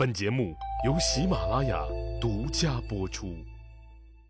[0.00, 0.56] 本节目
[0.86, 1.78] 由喜马拉雅
[2.18, 3.36] 独家播出。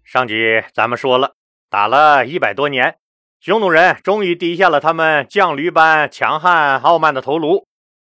[0.02, 1.36] 上集咱们说了，
[1.70, 2.96] 打了一百多年，
[3.38, 7.68] 匈奴人终于低下了他们犟驴般强悍傲慢的头颅，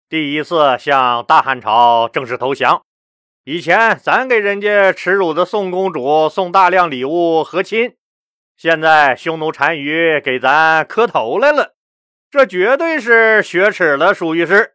[0.08, 2.82] 第一次向大汉朝正式投降。
[3.44, 7.94] 以前咱给人家耻辱的宋公主送大量礼物和亲，
[8.56, 11.74] 现在匈奴单于给咱磕头来了，
[12.32, 14.72] 这绝对是雪耻了，属于是。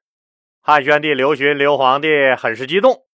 [0.61, 3.05] 汉宣帝刘询刘皇帝很是激动，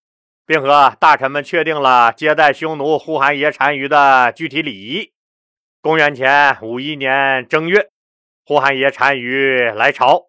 [0.44, 5.12] 并和大臣们确定了接待匈奴呼韩邪单于的具体礼仪。
[5.80, 7.90] 公元前五一年正月，
[8.44, 10.26] 呼韩邪单于来朝，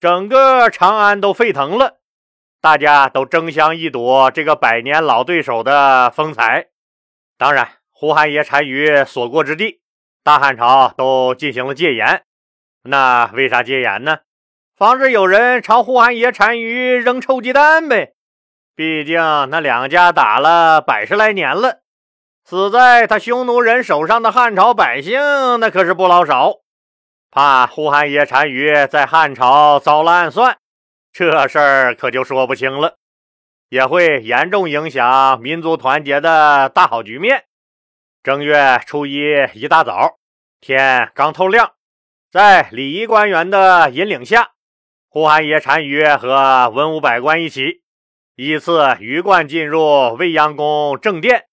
[0.00, 1.98] 整个长安都沸腾了，
[2.60, 6.68] 大家都争相一睹这个百年老对手的风采。
[7.38, 9.80] 当然，呼韩邪单于所过之地，
[10.24, 12.24] 大汉朝都进行了戒严。
[12.82, 14.18] 那为啥戒严呢？
[14.78, 18.12] 防止有人朝呼韩邪单于扔臭鸡蛋呗，
[18.76, 19.16] 毕竟
[19.50, 21.80] 那两家打了百十来年了，
[22.44, 25.18] 死在他匈奴人手上的汉朝百姓
[25.58, 26.58] 那可是不老少，
[27.28, 30.56] 怕呼韩邪单于在汉朝遭了暗算，
[31.12, 32.98] 这事儿可就说不清了，
[33.70, 37.46] 也会严重影响民族团结的大好局面。
[38.22, 40.18] 正月初一一大早，
[40.60, 41.72] 天刚透亮，
[42.30, 44.52] 在礼仪官员的引领下。
[45.10, 47.80] 呼韩邪单于和文武百官一起，
[48.34, 51.46] 依次鱼贯进入未央宫正殿。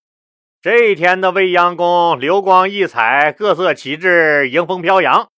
[0.61, 5.29] 这一天的未央宫流光溢彩，各色旗帜迎风飘扬。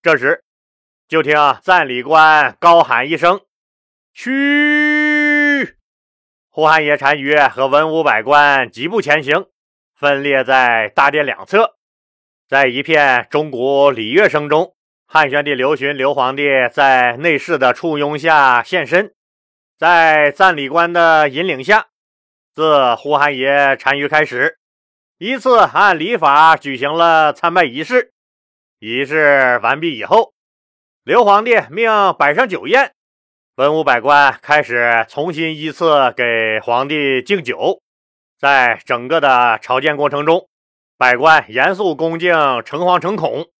[0.00, 0.44] 这时，
[1.06, 3.42] 就听赞礼官高喊一声
[4.14, 5.76] ：“嘘！”
[6.48, 9.44] 呼韩邪单于和文武百官疾步前行，
[9.94, 11.76] 分列在大殿两侧，
[12.48, 14.74] 在一片钟鼓礼乐声中。
[15.14, 19.12] 汉宣帝刘询刘皇帝在内侍的簇拥下现身，
[19.78, 21.88] 在赞礼官的引领下，
[22.54, 24.56] 自呼韩爷单于开始，
[25.18, 28.14] 依次按礼法举行了参拜仪式。
[28.78, 30.32] 仪式完毕以后，
[31.04, 32.94] 刘皇帝命摆上酒宴，
[33.56, 37.82] 文武百官开始重新依次给皇帝敬酒。
[38.40, 40.48] 在整个的朝见过程中，
[40.96, 42.32] 百官严肃恭敬，
[42.64, 43.50] 诚惶诚恐。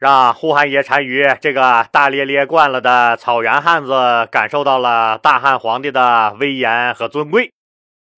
[0.00, 7.52] 让呼韩邪单于这个大咧咧惯了的草原汉子感受到了大汉皇帝的威严和尊贵，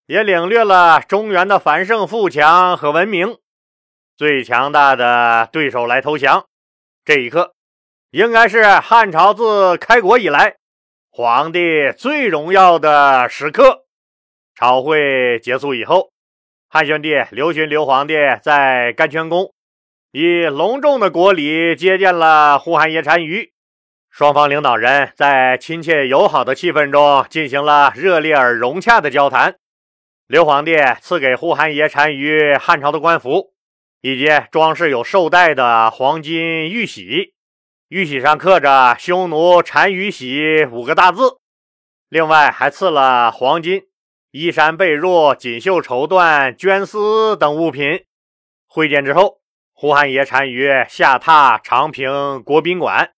[0.05, 3.35] 也领略了中原的繁盛富强和文明。
[4.15, 6.45] 最强大的对手来投降，
[7.03, 7.53] 这一刻
[8.11, 10.55] 应该是汉朝自开国以来
[11.11, 13.83] 皇帝最荣耀的时刻。
[14.55, 16.11] 朝会结束以后，
[16.69, 19.51] 汉宣帝刘询刘皇帝在甘泉宫。
[20.15, 23.51] 以隆重的国礼接见了呼韩邪单于，
[24.11, 29.55] 双方领导人在亲切友好的气氛中进行了热烈而融洽的交谈。
[30.27, 33.53] 刘皇帝赐给呼韩邪单于汉朝的官服，
[34.01, 37.33] 以及装饰有绶带的黄金玉玺，
[37.87, 41.39] 玉玺上刻着“匈奴单于玺”五个大字。
[42.07, 43.81] 另外还赐了黄金
[44.29, 48.05] 衣衫、被褥、锦绣绸缎、绢丝等物品。
[48.67, 49.42] 会见之后。
[49.83, 53.11] 呼韩邪单于下榻长平国宾馆，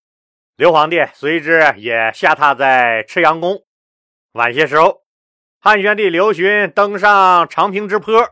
[0.57, 3.61] 刘皇帝随之也下榻在赤阳宫。
[4.31, 5.03] 晚些时候，
[5.61, 8.31] 汉宣帝刘询登上长平之坡，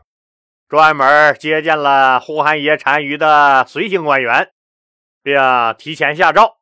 [0.68, 4.50] 专门接见了呼韩邪单于的随行官员，
[5.22, 5.38] 并
[5.78, 6.56] 提前下诏，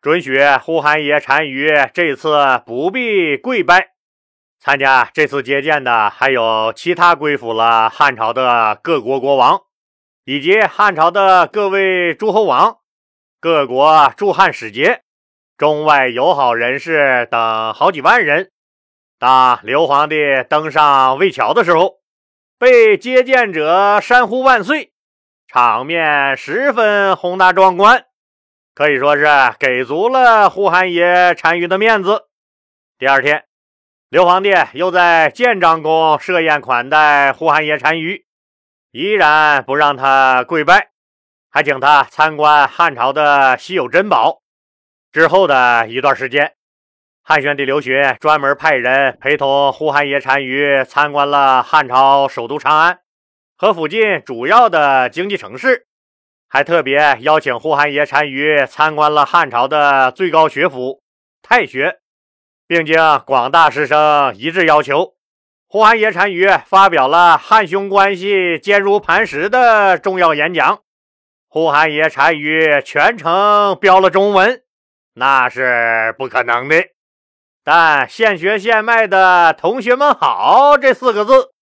[0.00, 3.90] 准许呼韩邪单于这次不必跪拜。
[4.58, 9.60] 参加这次接见的还有其他归附了汉朝的各国国王。
[10.24, 12.78] 以及汉朝的各位诸侯王、
[13.40, 15.02] 各国驻汉使节、
[15.58, 18.52] 中外友好人士等好几万人，
[19.18, 20.16] 当刘皇帝
[20.48, 21.96] 登上魏桥的时候，
[22.56, 24.92] 被接见者山呼万岁，
[25.48, 28.04] 场面十分宏大壮观，
[28.76, 29.26] 可以说是
[29.58, 32.28] 给足了呼韩邪单于的面子。
[32.96, 33.44] 第二天，
[34.08, 38.24] 刘皇帝又在建章宫设宴款待呼韩邪单于。
[38.92, 40.90] 依然不让他跪拜，
[41.50, 44.42] 还请他参观汉朝的稀有珍宝。
[45.10, 46.52] 之后的一段时间，
[47.22, 53.00] 汉宣帝刘询专门派人陪同呼韩邪单于参观了汉朝首都长安
[53.56, 55.86] 和附近主要的经济城市，
[56.46, 61.00] 还特别邀请呼韩邪单于参观了汉朝的最高学府
[61.40, 62.00] 太学，
[62.66, 65.14] 并经广大师生一致要求。
[65.72, 70.80] 呼韩邪单于发表了汉匈关系坚如磐石的重要演讲，
[71.48, 74.60] 呼韩邪单于全程标了中文，
[75.14, 76.76] 那是不可能的。
[77.64, 81.52] 但现学现卖的同学们好这四个字，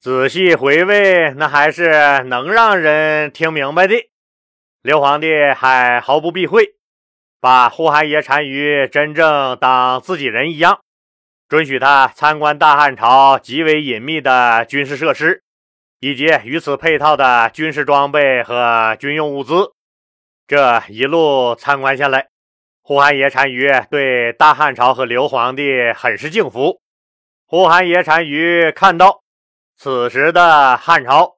[0.00, 3.94] 仔细回味，那还是能让人听明白的。
[4.82, 6.74] 刘皇帝还毫不避讳，
[7.40, 10.80] 把呼韩邪单于真正当自己人一样，
[11.52, 15.42] 准许他参观大汉朝极为隐秘的军事设施，
[16.00, 19.74] 以及与此配套的军事装备和军用物资。
[20.46, 22.28] 这一路参观下来。
[22.80, 26.80] 呼韩邪单于对大汉朝和刘皇帝很是敬服。
[27.44, 29.20] 呼韩邪单于看到，
[29.76, 31.34] 此时的汉朝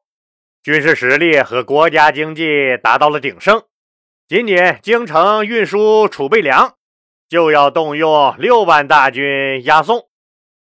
[0.63, 3.65] 军事实力和国家经济达到了鼎盛，
[4.29, 6.77] 仅仅京城运输储备粮
[7.29, 10.09] 就要动用六万大军押送，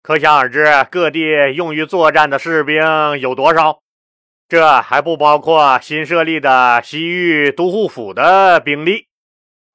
[0.03, 3.81] 可想而知，各地用于作战的士兵有多少？
[4.49, 9.09] 这还不包括新设立的西域都护府的兵力。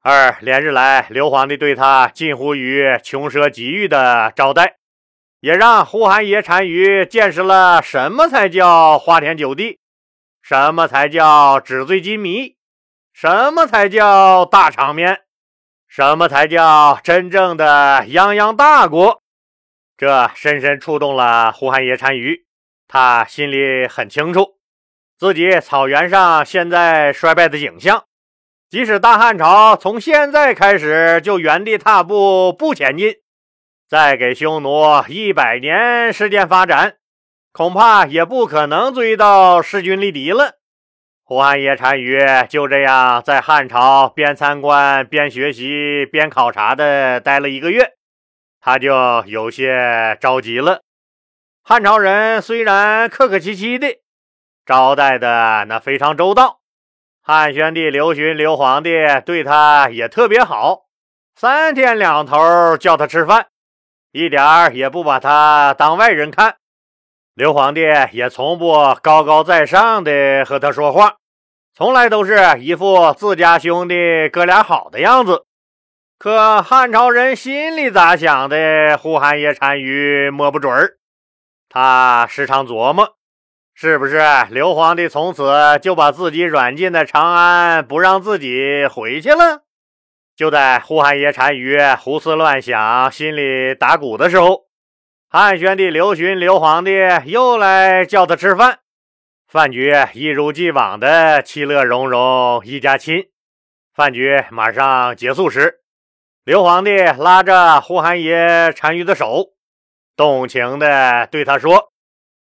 [0.02, 4.78] 二连日来，刘皇帝对他近乎于穷奢极欲的招待，
[5.42, 9.80] 也让呼韩邪单于见识了什么才叫花天酒地，
[10.42, 12.56] 什么才叫纸醉金迷，
[13.14, 15.20] 什么才叫大场面，
[15.94, 19.22] 什么才叫真正的泱泱大国。
[19.98, 22.46] 这深深触动了呼韩邪单于，
[22.88, 24.56] 他心里很清楚，
[25.20, 28.06] 自己草原上现在衰败的景象。
[28.70, 33.16] 即使大汉朝从现在开始就原地踏步不前进，
[33.90, 37.00] 再给匈奴一百年时间发展，
[37.52, 40.61] 恐怕也不可能追到势均力敌了。
[41.32, 42.20] 呼韩邪单于
[42.50, 47.94] 就这样在汉朝边参观边学习边考察的待了一个月，
[48.60, 50.82] 他就有些着急了。
[51.64, 53.88] 汉朝人虽然客客气气的，
[54.66, 56.60] 招待的那非常周到。
[57.22, 58.90] 汉宣帝刘询，刘皇帝
[59.26, 60.82] 对他也特别好，
[61.34, 63.48] 三天两头叫他吃饭，
[64.12, 66.58] 一点也不把他当外人看。
[67.36, 71.20] 刘皇帝也从不高高在上的和他说话，
[71.74, 75.46] 从来都是一副自家兄弟哥俩好的样子。
[76.20, 80.98] 可汉朝人心里咋想的，呼韩邪单于摸不准儿。
[81.70, 83.16] 他时常琢磨。
[83.74, 89.62] 是不是刘皇帝从此就把自己软禁在长安，不让自己回去了？
[90.36, 94.66] 就在呼韩邪单于胡思乱想、心里打鼓的时候，
[95.30, 96.92] 汉宣帝刘询刘皇帝
[97.26, 98.81] 又来叫他吃饭。
[99.52, 103.26] 饭局一如既往的其乐融融，一家亲。
[103.94, 105.82] 饭局马上结束时，
[106.46, 109.48] 刘皇帝拉着呼韩邪单于的手，
[110.16, 111.92] 动情地对他说。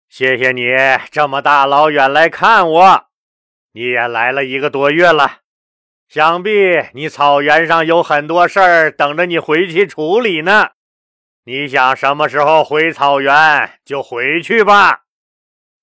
[0.08, 0.64] 谢谢你
[1.12, 3.04] 这么大老远来看我，
[3.74, 5.42] 你也来了一个多月了，
[6.08, 6.50] 想必
[6.94, 10.70] 你草原上有很多事儿等着你回去处理呢。
[11.44, 15.02] 你想什么时候回草原就回去吧。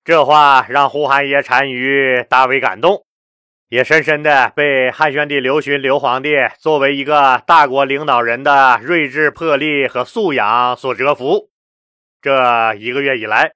[0.06, 3.04] 这话让呼韩邪单于大为感动，
[3.68, 11.48] 也深深的被汉宣帝刘询刘皇帝作为一个大国领导人的睿智魄力和素养所折服。
[12.22, 13.54] 这一个月以来。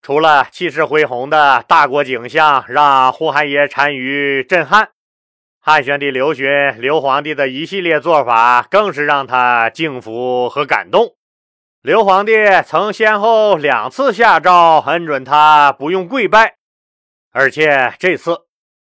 [0.00, 4.88] 除了气势恢宏的大国景象让呼韩邪单于震撼，
[5.60, 6.48] 汉宣帝刘询
[6.80, 11.14] 刘皇帝的一系列做法更是让他敬服和感动。
[11.84, 12.32] 刘皇帝
[12.64, 16.56] 曾先后两次下诏恩准他不用跪拜，
[17.30, 18.46] 而且这次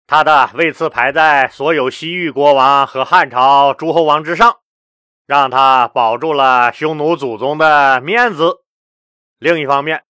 [0.07, 4.59] 他的位次排在所有西域国王和汉朝诸侯王之上，
[5.27, 8.59] 让他保住了匈奴祖宗的面子。
[9.39, 10.03] 另一方面，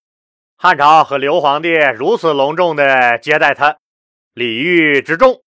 [0.57, 3.77] 汉朝和刘皇帝如此隆重地接待他，
[4.33, 5.41] 礼遇之重，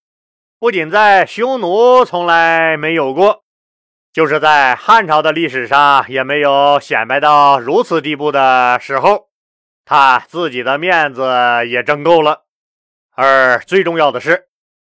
[0.57, 3.43] 不仅在匈奴从来没有过，
[4.17, 9.27] 就是在汉朝的历史上也没有显摆到如此地步的时候，
[9.85, 11.21] 他自己的面子
[11.67, 12.45] 也挣够了。
[13.13, 14.47] 而最重要的是，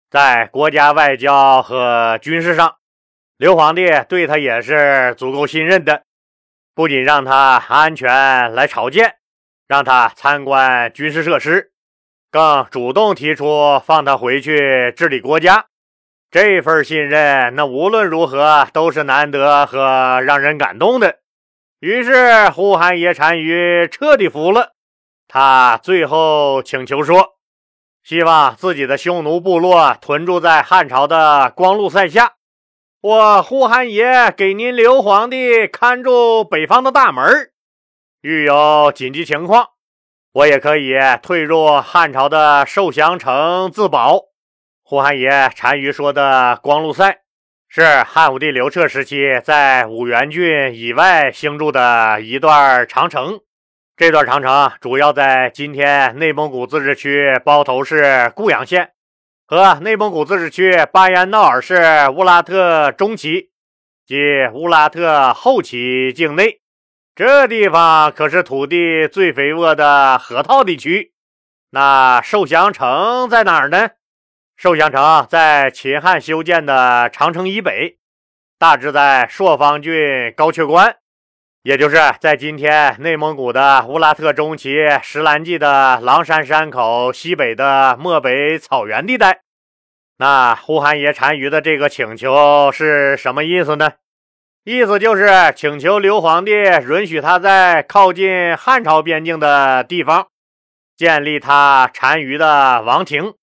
[0.10, 2.78] 在国家外交和军事上，
[3.36, 6.04] 刘皇帝对他也是足够信任的，
[6.74, 9.16] 不仅让他安全来朝见。
[9.68, 11.74] 让他参观军事设施，
[12.32, 15.66] 更主动提出放他回去治理国家。
[16.40, 21.18] 这份信任，那无论如何都是难得和让人感动的。
[21.80, 24.74] 于是，呼韩邪单于彻底服了。
[25.28, 27.38] 他最后请求说
[28.06, 32.34] ：“希望自己的匈奴部落屯驻在汉朝的光禄塞下，
[33.02, 37.26] 我呼韩邪给您刘皇帝看住北方的大门。”
[38.22, 39.70] 遇有紧急情况，
[40.34, 44.26] 我也可以退入汉朝的受降城自保。
[44.90, 47.18] 呼韩邪单于说的光禄塞，
[47.68, 53.42] 是汉武帝刘彻时期在五原郡以外兴筑的一段长城。
[53.98, 58.92] 这段长城主要在今天内蒙古自治区包头市固阳县
[59.46, 63.50] 和内蒙古自治区巴彦淖尔市乌拉特中旗
[64.06, 64.16] 及
[64.54, 66.62] 乌拉特后旗境内。
[67.14, 71.12] 这地方可是土地最肥沃的河套地区。
[71.72, 73.90] 那寿祥城在哪儿呢？
[74.58, 77.98] 寿祥城在秦汉修建的长城以北，
[78.58, 80.96] 大致在朔方郡高阙关，
[81.62, 89.42] 也就是在今天内蒙古的乌拉特中旗石兰记的狼山山口西北的漠北草原地带。
[90.18, 93.92] 那呼韩邪单于的这个请求是什么意思呢？
[94.64, 96.52] 意思就是请求刘皇帝
[96.90, 100.30] 允许他在靠近汉朝边境的地方
[100.98, 103.36] 建立他单于的王庭，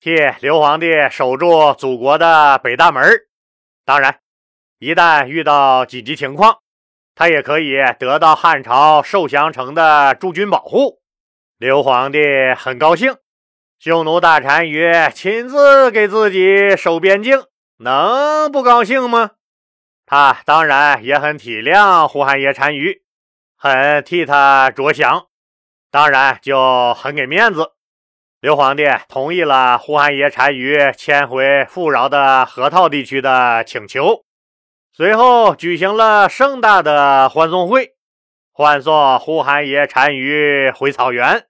[0.00, 3.04] 替刘皇帝守住祖国的北大门。
[3.84, 4.20] 当然，
[4.78, 6.60] 一旦遇到紧急情况，
[7.14, 11.02] 他也可以得到汉朝寿祥城的驻军保护。
[11.58, 12.18] 刘皇帝
[12.56, 13.14] 很高兴，
[13.78, 17.42] 匈奴大单于亲自给自己守边境，
[17.76, 19.32] 能不高兴吗？
[20.06, 23.02] 他当然也很体谅呼韩邪单于，
[23.54, 25.26] 很替他着想，
[25.90, 27.72] 当然就很给面子。
[28.40, 34.24] 刘皇帝同意了呼韩邪单于迁回富饶的河套地区的请求，
[34.94, 37.90] 随后举行了盛大的欢送会，
[38.50, 41.44] 欢送呼韩邪单于回草原。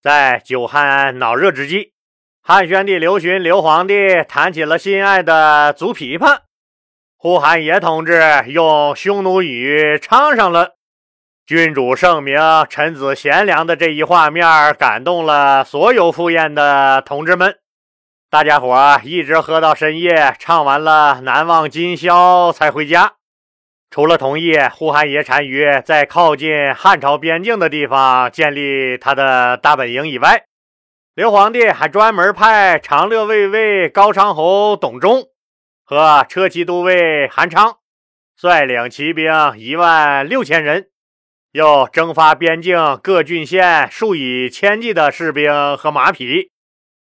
[0.00, 1.92] 在酒酣脑热之际，
[2.40, 3.94] 汉宣帝刘询刘皇帝
[4.26, 6.38] 弹起了心爱的竹琵琶。
[7.18, 10.76] 呼韩邪同志用匈奴语唱上了
[11.46, 12.36] “君主圣明，
[12.68, 17.60] 臣子贤良”的这一画面，感动了所有赴宴的同志们。
[18.28, 23.12] 大家伙一直喝到深夜，唱完了《难忘今宵》才回家。
[23.90, 30.46] 除了同意呼韩邪单于在靠近汉朝边境的地方建立他的大本营以外，
[31.14, 35.22] 刘皇帝还专门派长乐卫尉高昌侯董忠。
[35.84, 37.76] 和车骑都尉韩昌
[38.36, 40.88] 率领骑兵一万六千人，
[41.56, 46.50] 又征发边境各郡县数以千计的士兵和马匹，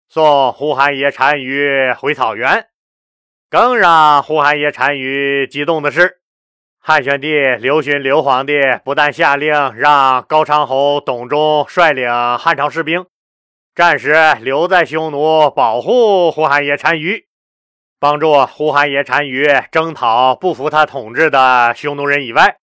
[0.09, 2.65] 送呼韩邪单于回草原。
[3.49, 6.17] 更让呼韩邪单于激动的是，
[6.77, 13.05] 汉宣帝刘询刘皇帝不但下令让高昌侯董忠率领汉朝士兵
[13.73, 17.27] 暂时留在匈奴，保护呼韩邪单于。
[17.97, 22.57] 帮助呼韩邪单于征讨不服他统治的匈奴人以外，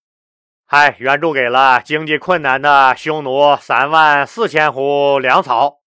[0.73, 5.81] 还援助给了经济困难的匈奴三万四千斛粮草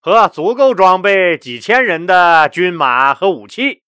[0.00, 3.82] 和足够装备几千人的军马和武器。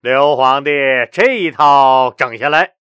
[0.00, 0.70] 刘皇帝
[1.10, 2.74] 这一套整下来，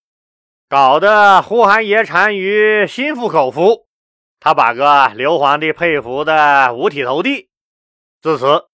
[0.69, 3.87] 搞得呼韩邪单于心服口服，
[4.39, 7.49] 他把个刘皇帝佩服的五体投地。
[8.21, 8.67] 自此。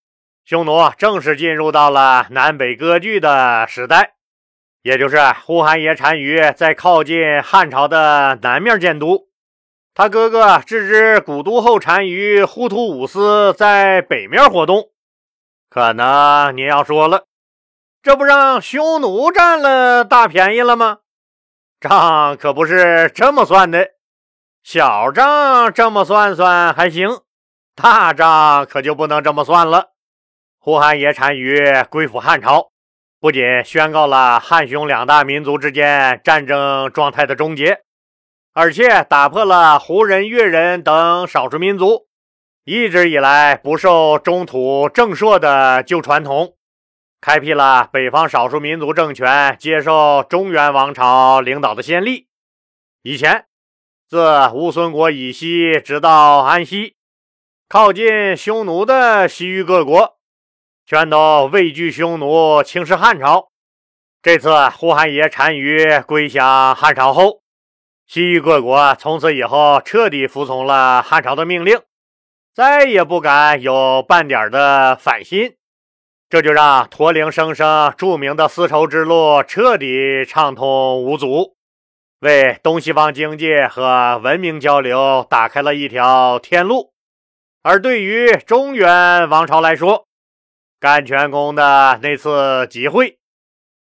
[0.43, 4.14] 匈奴正式进入到了南北割据的时代，
[4.85, 9.29] 也就是呼韩邪单于在靠近汉朝的南面建都，
[9.95, 14.91] 他哥哥置之古都后单于呼图武斯在北面活动。
[15.71, 17.25] 可能您要说了，
[18.03, 20.99] 这不让匈奴占了大便宜了吗？
[21.79, 23.87] 账可不是这么算的，
[24.61, 27.09] 小账这么算算还行，
[27.73, 29.93] 大账可就不能这么算了。
[30.59, 32.69] 呼韩邪单于归附汉朝，
[33.19, 37.81] 不仅宣告了汉匈两大民族之间战争状态的终结，
[38.53, 42.07] 而且打破了胡人、越人等少数民族
[42.65, 46.55] 一直以来不受中土正朔的旧传统，
[47.19, 52.27] 开辟了北方少数民族政权接受中原王朝领导的先例。
[53.01, 53.45] 以前，
[54.07, 56.95] 自乌孙国以西直到安西，
[57.67, 60.17] 靠近匈奴的西域各国。
[60.85, 63.49] 全都畏惧匈奴轻视汉朝。
[64.21, 67.41] 这次呼韩邪单于归降汉朝后，
[68.05, 71.79] 西域各国从此以后彻底服从了汉朝的命令，
[72.53, 75.55] 再也不敢有半点的反心。
[76.29, 81.55] 这就让驼铃声声著名的丝绸之路彻底畅通无阻，
[82.19, 86.93] 为东西方经济和文明交流打开了一条天路。
[87.61, 90.04] 而对于中原王朝来说，
[90.85, 93.17] 甘泉宫的那次集会，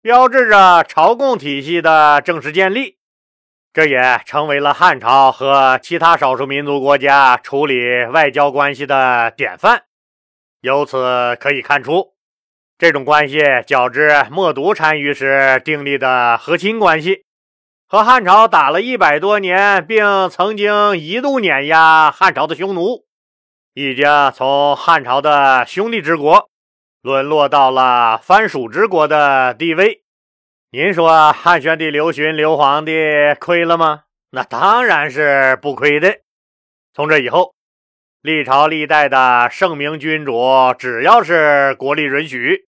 [0.01, 2.97] 标志着朝贡体系的正式建立，
[3.75, 9.83] 这也成为了汉朝和其他少数民族国家处理外交关系的典范。
[10.63, 12.15] 由此可以看出，
[12.79, 17.27] 这种关系较之默读单于时订立的和亲关系，
[17.87, 23.05] 和汉朝打了一百多年，并曾经一度碾压汉朝的匈奴，
[23.75, 26.49] 已经从汉朝的兄弟之国
[27.07, 30.03] 沦落到了藩属之国的地位。
[30.73, 32.93] 您说汉宣帝刘询刘皇帝
[33.39, 34.03] 亏了吗？
[34.31, 36.19] 那当然是不亏的。
[36.93, 37.55] 从这以后，
[38.23, 42.67] 历朝历代的圣明君主，只要是国力允许，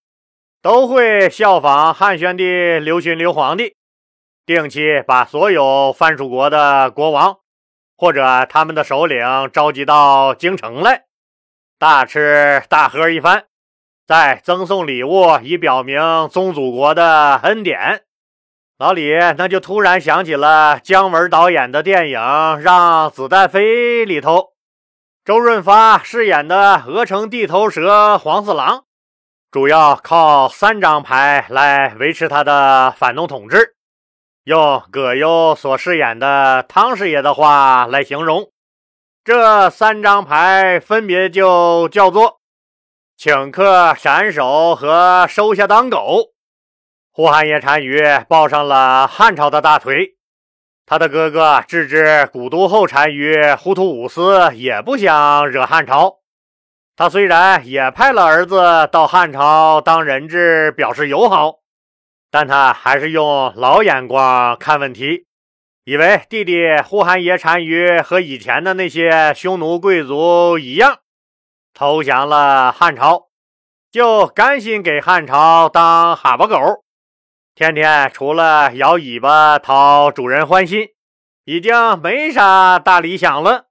[0.62, 3.75] 都会效仿汉宣帝刘询刘皇帝，
[4.47, 7.38] 定期把所有藩属国的国王
[7.97, 11.07] 或者他们的首领召集到京城来，
[11.76, 13.48] 大吃大喝一番。
[14.09, 16.00] 再赠送礼物，以表明
[16.31, 18.05] 宗祖国的恩典。
[18.79, 22.19] 老李那就突然想起了姜文导演的电影
[22.57, 24.55] 《让子弹飞》里头，
[25.27, 28.85] 周润发饰演的鹅城地头蛇黄四郎，
[29.50, 33.75] 主要靠三张牌来维持他的反动统治。
[34.45, 38.50] 用葛优所饰演的汤师爷的话来形容，
[39.23, 42.38] 这三张牌分别就叫做。
[43.18, 46.34] 请客斩首和收下当狗，
[47.10, 50.14] 呼韩邪单于抱上了汉朝的大腿。
[50.87, 56.18] 他的哥哥郅支古都后单于忽图五思也不想惹汉朝。
[56.94, 61.56] 他虽然也派了儿子到汉朝当人质，表示友好，
[62.30, 65.26] 但他还是用老眼光看问题，
[65.82, 71.00] 以为弟弟呼韩邪单于和以前的那些匈奴贵族一样。
[71.78, 73.28] 投降了汉朝，
[73.92, 76.58] 就甘心给汉朝当哈巴狗，
[77.54, 80.88] 天天除了摇尾巴讨主人欢心，
[81.44, 83.66] 已经没啥大理想了。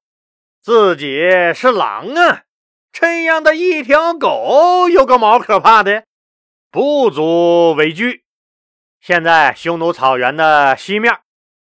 [0.64, 2.44] 自己是狼啊，
[2.94, 6.06] 这样的一条狗有个毛可怕的，
[6.72, 8.24] 不足为惧。
[9.02, 11.14] 现在匈奴草原的西面，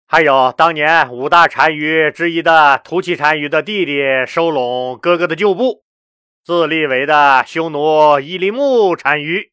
[0.06, 5.85] 还有当年五大单于之一的突骑单于的弟弟收拢哥哥的旧部。
[6.46, 9.52] 自立为的匈奴伊犁木单于，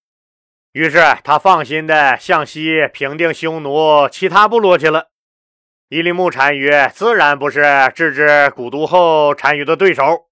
[0.72, 5.08] 于是他放心的向西平定匈奴其他部落去了。
[5.88, 10.26] 伊犁木单于自然不是郅支古都后单于的对手，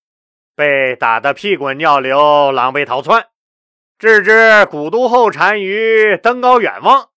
[0.55, 3.29] 被打得屁滚尿流，狼狈逃窜。
[3.99, 7.09] 郅支古都后单于登高远望，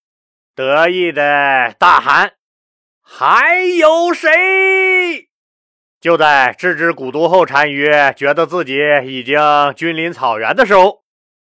[0.56, 2.36] 得意的大喊
[3.04, 5.28] ：“还有谁？”
[6.04, 9.40] 就在郅支古都后单于觉得自己已经
[9.74, 11.02] 君临草原的时候，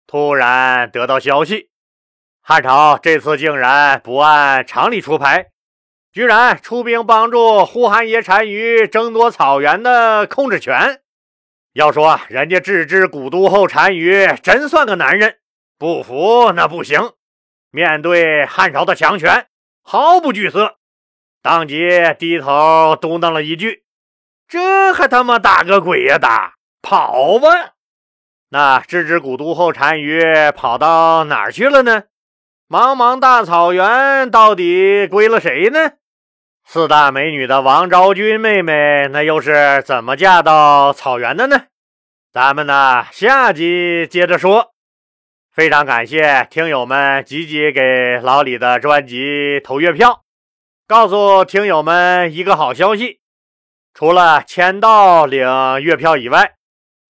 [0.09, 1.71] 突然得到消息，
[2.43, 5.51] 汉朝这次竟然不按常理出牌，
[6.13, 11.01] 居然出兵帮助呼韩邪单于争夺草原的控制权。
[11.73, 15.37] 要说人家郅支古都后单于真算个男人，
[15.79, 16.99] 不服那不行。
[17.71, 19.47] 面对汉朝的强权，
[19.85, 20.75] 毫不惧色，
[21.41, 23.85] 当即低头嘟囔了一句。
[24.51, 26.55] 这还他妈打个鬼呀打！
[26.83, 27.75] 跑吧！
[28.49, 30.25] 那郅支古都后单于
[30.57, 32.03] 跑到哪儿去了呢？
[32.69, 35.93] 茫茫大草原到底归了谁呢？
[36.67, 41.67] 四大美女的王昭君妹妹那又是怎么嫁到草原的呢？
[42.33, 44.73] 咱们呢下集接着说。
[45.53, 50.25] 非常感谢听友们积极给老李的专辑投月票，
[50.89, 53.20] 告诉听友们一个好消息。
[53.93, 55.47] 除了签到领
[55.81, 56.55] 月票以外，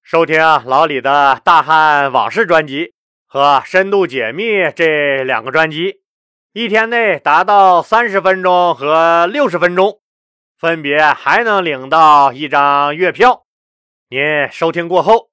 [0.03, 2.95] 收听老李的《大汉往事》专辑
[3.27, 6.01] 和《深度解密》这两个专辑，
[6.53, 10.01] 一天内达到三十分钟和六十分钟，
[10.59, 13.45] 分别还能领到一张月票。
[14.09, 15.29] 您收听过后，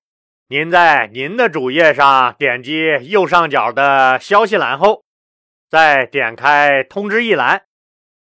[0.49, 5.03] 您在您的主页上点击右上角的消息栏后，
[5.69, 7.63] 再点开通知一栏。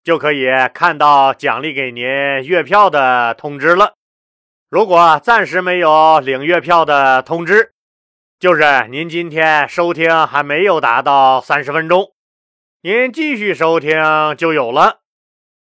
[0.03, 3.93] 就可以看到奖励给您月票的通知了。
[4.69, 7.73] 如果暂时没有领月票的通知，
[8.39, 12.11] 就是您今天收听还没有达到三十分钟，
[12.81, 14.99] 您继续收听就有了。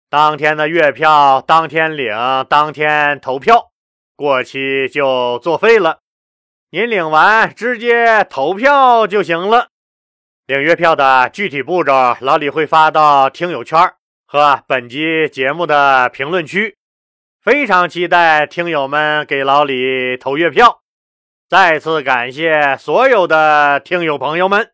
[0.09, 2.15] 当天的月票当天领，
[2.47, 3.71] 当天投票，
[4.15, 5.99] 过期就作废了。
[6.71, 9.67] 您领完直接投票就行了。
[10.45, 13.77] 领月票的具体步骤，老李会发到听友圈。
[14.31, 16.77] 和本集节目的评论区，
[17.41, 20.81] 非常期待听友们给老李投月票。
[21.49, 24.69] 再次感谢所有的听友朋友们。